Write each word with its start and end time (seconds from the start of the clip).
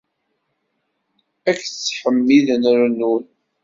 Ad 1.49 1.55
k-ttḥemmiden 1.61 2.63
rennun! 2.79 3.23